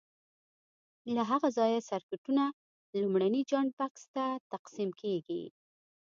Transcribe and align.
له 1.13 1.21
هغه 1.31 1.49
ځایه 1.57 1.85
سرکټونو 1.89 2.45
لومړني 3.01 3.41
جاینټ 3.49 3.71
بکس 3.79 4.03
ته 4.15 4.25
تقسیم 4.53 4.89
کېږي. 5.01 5.43